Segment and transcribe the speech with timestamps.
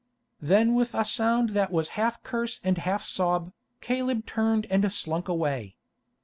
[0.41, 3.51] Then with a sound that was half curse and half sob,
[3.81, 5.75] Caleb turned and slunk away.